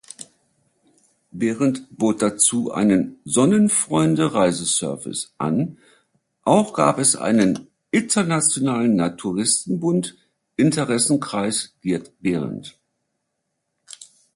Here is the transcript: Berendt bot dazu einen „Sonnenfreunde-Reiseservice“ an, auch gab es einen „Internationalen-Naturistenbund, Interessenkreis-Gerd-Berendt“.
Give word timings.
Berendt 1.29 1.95
bot 1.95 2.23
dazu 2.23 2.71
einen 2.71 3.19
„Sonnenfreunde-Reiseservice“ 3.23 5.31
an, 5.37 5.77
auch 6.41 6.73
gab 6.73 6.97
es 6.97 7.15
einen 7.15 7.67
„Internationalen-Naturistenbund, 7.91 10.17
Interessenkreis-Gerd-Berendt“. 10.55 12.79